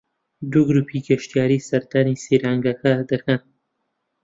دوو 0.51 0.63
گرووپی 0.67 0.99
گەشتیاری 1.07 1.65
سەردانی 1.69 2.21
سەیرانگەکە 2.23 2.93
دەکەن 3.11 3.41